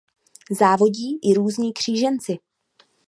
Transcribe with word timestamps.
Závodí 0.51 1.19
i 1.23 1.33
různí 1.33 1.73
kříženci. 1.73 2.37